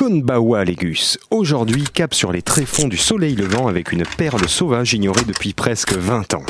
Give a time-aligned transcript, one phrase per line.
[0.00, 1.18] Konbawa Légus.
[1.30, 5.92] Aujourd'hui, cap sur les tréfonds du soleil levant avec une perle sauvage ignorée depuis presque
[5.92, 6.42] 20 ans.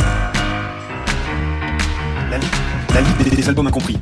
[2.31, 3.99] La des albums incompris.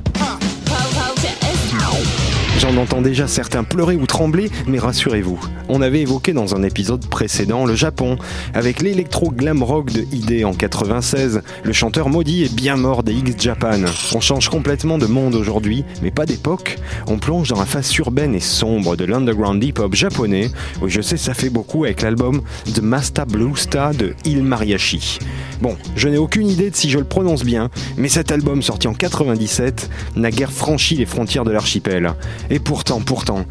[2.59, 5.39] J'en entends déjà certains pleurer ou trembler, mais rassurez-vous,
[5.69, 8.19] on avait évoqué dans un épisode précédent le Japon,
[8.53, 11.43] avec l'électro glam rock de ID en 96.
[11.63, 13.82] Le chanteur maudit est bien mort des X Japan.
[14.13, 16.79] On change complètement de monde aujourd'hui, mais pas d'époque.
[17.07, 20.50] On plonge dans la face urbaine et sombre de l'underground hip-hop japonais.
[20.82, 22.43] Oui, je sais, ça fait beaucoup avec l'album
[22.75, 25.21] The Master Blue Star de Il Mariachi.
[25.61, 28.89] Bon, je n'ai aucune idée de si je le prononce bien, mais cet album sorti
[28.89, 32.14] en 97 n'a guère franchi les frontières de l'archipel.
[32.50, 33.44] Et pourtant, pourtant,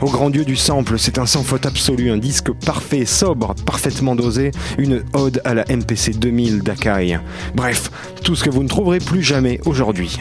[0.00, 4.16] au grand dieu du sample, c'est un sans faute absolu, un disque parfait, sobre, parfaitement
[4.16, 7.18] dosé, une ode à la MPC 2000 d'Akai.
[7.54, 7.90] Bref,
[8.24, 10.18] tout ce que vous ne trouverez plus jamais aujourd'hui.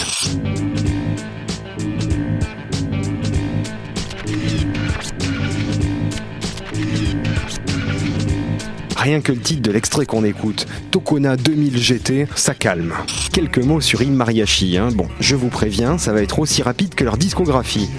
[9.09, 12.93] Rien que le titre de l'extrait qu'on écoute, Tokona 2000 GT, ça calme.
[13.33, 14.89] Quelques mots sur Il Mariachi, hein.
[14.93, 17.89] bon, je vous préviens, ça va être aussi rapide que leur discographie.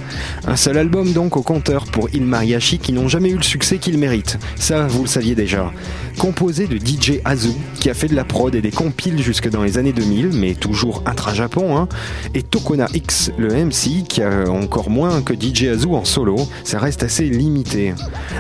[0.47, 3.79] Un seul album donc au compteur pour Il Mariachi qui n'ont jamais eu le succès
[3.79, 5.73] qu'ils méritent, ça vous le saviez déjà.
[6.17, 9.65] Composé de DJ Azu, qui a fait de la prod et des compiles jusque dans
[9.65, 11.89] les années 2000, mais toujours intra-Japon, hein.
[12.35, 16.79] et Tokona X, le MC, qui a encore moins que DJ Azu en solo, ça
[16.79, 17.95] reste assez limité.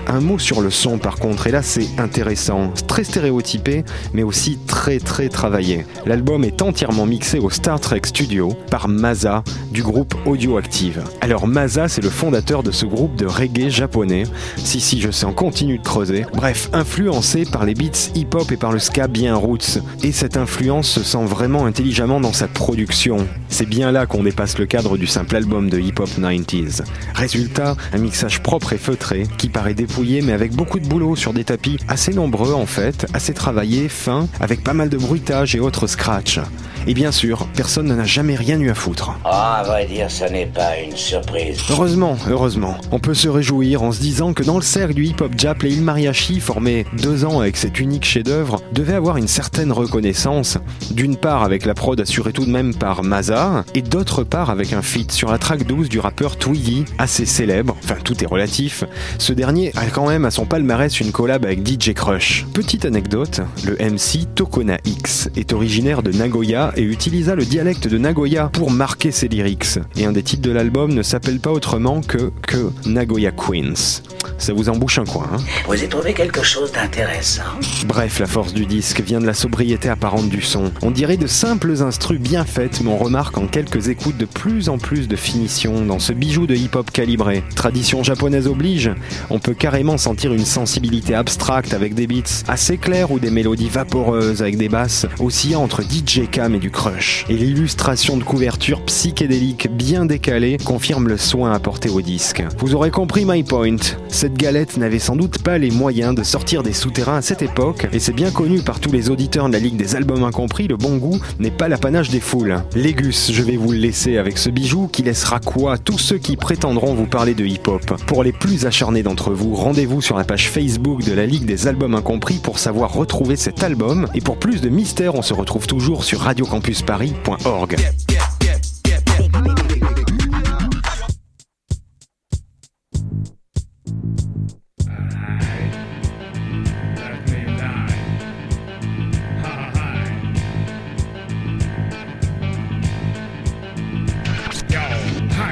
[0.06, 4.58] Un mot sur le son par contre, et là c'est intéressant très stéréotypé, mais aussi
[4.66, 5.86] très très travaillé.
[6.06, 11.02] L'album est entièrement mixé au Star Trek Studio par Maza du groupe Audioactive.
[11.20, 14.24] Alors Maza, c'est le fondateur de ce groupe de reggae japonais.
[14.56, 16.24] Si si, je sais, on continue de creuser.
[16.34, 19.78] Bref, influencé par les beats hip-hop et par le ska bien roots.
[20.02, 23.26] Et cette influence se sent vraiment intelligemment dans sa production.
[23.48, 26.82] C'est bien là qu'on dépasse le cadre du simple album de hip-hop 90s.
[27.14, 31.32] Résultat, un mixage propre et feutré qui paraît dépouillé mais avec beaucoup de boulot sur
[31.32, 35.60] des tapis assez nombreux en fait, assez travaillé, fin, avec pas mal de bruitage et
[35.60, 36.40] autres scratch.
[36.86, 39.12] Et bien sûr, personne n'en a jamais rien eu à foutre.
[39.24, 41.58] Ah, à vrai dire, ça n'est pas une surprise.
[41.70, 42.76] Heureusement, heureusement.
[42.90, 45.74] On peut se réjouir en se disant que dans le cercle du hip-hop Jap, les
[45.74, 50.58] Il Mariachi, formés deux ans avec cet unique chef-d'œuvre, devaient avoir une certaine reconnaissance.
[50.90, 54.72] D'une part avec la prod assurée tout de même par Maza, et d'autre part avec
[54.72, 58.84] un feat sur la track 12 du rappeur Twiggy, assez célèbre, enfin tout est relatif.
[59.18, 62.46] Ce dernier a quand même à son palmarès une collab avec DJ Crush.
[62.54, 67.98] Petite anecdote, le MC Tokona X est originaire de Nagoya et utilisa le dialecte de
[67.98, 69.78] Nagoya pour marquer ses lyrics.
[69.96, 74.02] Et un des titres de l'album ne s'appelle pas autrement que, que Nagoya Queens.
[74.38, 75.38] Ça vous embouche un coin, hein?
[75.66, 77.42] Vous y trouvez quelque chose d'intéressant?
[77.86, 80.70] Bref, la force du disque vient de la sobriété apparente du son.
[80.82, 84.68] On dirait de simples instrus bien faites, mais on remarque en quelques écoutes de plus
[84.68, 87.42] en plus de finition dans ce bijou de hip-hop calibré.
[87.54, 88.90] Tradition japonaise oblige,
[89.28, 93.68] on peut carrément sentir une sensibilité abstracte avec des beats assez clairs ou des mélodies
[93.68, 97.24] vaporeuses avec des basses oscillant entre DJ Cam et du crush.
[97.28, 102.42] Et l'illustration de couverture psychédélique bien décalée confirme le soin apporté au disque.
[102.58, 103.76] Vous aurez compris my point.
[104.08, 107.88] Cette galette n'avait sans doute pas les moyens de sortir des souterrains à cette époque,
[107.92, 110.76] et c'est bien connu par tous les auditeurs de la Ligue des albums incompris, le
[110.76, 112.62] bon goût n'est pas l'apanage des foules.
[112.74, 116.36] Légus, je vais vous le laisser avec ce bijou qui laissera quoi tous ceux qui
[116.36, 117.94] prétendront vous parler de hip-hop.
[118.06, 121.66] Pour les plus acharnés d'entre vous, rendez-vous sur la page Facebook de la Ligue des
[121.66, 125.66] albums incompris pour savoir retrouver cet album, et pour plus de mystères, on se retrouve
[125.66, 128.19] toujours sur radiocampusparis.org.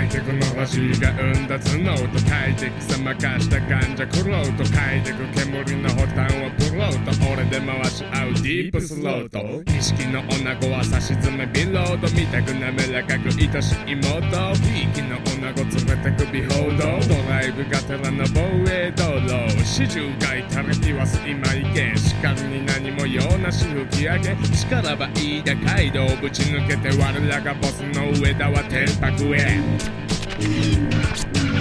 [0.09, 7.33] 星が生んだ頭脳と快適さまかした患者苦労と嗅いでく煙の発端はプロート。
[7.33, 9.39] 俺で回し合うディープスロート。
[9.71, 14.27] 錦の女子は差し詰めビロード見たく滑らかく愛しい妹
[14.65, 18.41] ビーキの女子連れてくビホードドライブがてらの防
[18.73, 24.37] 衛道路始終がいたれ言わす今行けしかるに何も用なし吹き上げ。
[24.57, 29.98] 力ばいいだ街道ぶち抜けて我らがボスの上田は天白へ。
[30.41, 31.58] Thank you.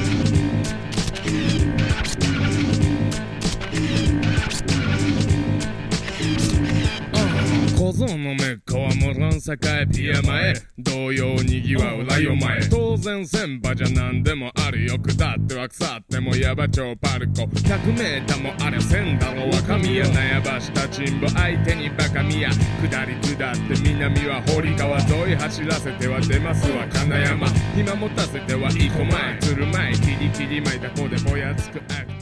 [7.88, 32.17] 小僧のメッカはモラン栄ピア前同様にぎわうライオ前当然先輩じゃ何でもあるよ下っては腐ってもヤバ町パルコ100メーターもありゃせんだろ若宮悩ばしたチンボ相手にバカ宮下り下って南は堀川沿い走らせては出ますわ金山暇持たせては生駒前鶴前キリキリ巻いた子でぼやつくアク